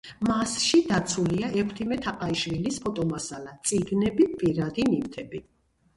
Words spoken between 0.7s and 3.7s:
დაცულია ექვთიმე თაყაიშვილის ფოტომასალა,